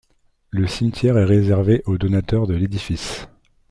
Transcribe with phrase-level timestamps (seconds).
[0.49, 3.27] Le cimetière est réservé aux donateurs de l’édifice.